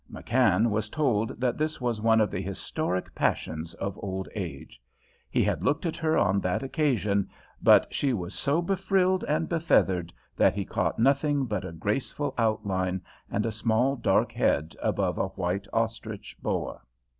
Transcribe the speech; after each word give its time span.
McKann 0.11 0.71
was 0.71 0.89
told 0.89 1.39
that 1.39 1.59
this 1.59 1.79
was 1.79 2.01
one 2.01 2.19
of 2.21 2.31
the 2.31 2.41
historic 2.41 3.13
passions 3.13 3.75
of 3.75 3.99
old 4.01 4.27
age. 4.33 4.81
He 5.29 5.43
had 5.43 5.63
looked 5.63 5.85
at 5.85 5.95
her 5.97 6.17
on 6.17 6.39
that 6.41 6.63
occasion, 6.63 7.29
but 7.61 7.93
she 7.93 8.11
was 8.11 8.33
so 8.33 8.63
befrilled 8.63 9.23
and 9.25 9.47
befeathered 9.47 10.11
that 10.35 10.55
he 10.55 10.65
caught 10.65 10.97
nothing 10.97 11.45
but 11.45 11.63
a 11.63 11.71
graceful 11.71 12.33
outline 12.39 13.03
and 13.29 13.45
a 13.45 13.51
small, 13.51 13.95
dark 13.95 14.31
head 14.31 14.75
above 14.81 15.19
a 15.19 15.27
white 15.27 15.67
ostrich 15.71 16.35
boa. 16.41 16.81